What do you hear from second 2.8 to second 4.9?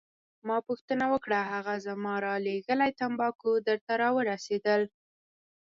تمباکو درته راورسیدل؟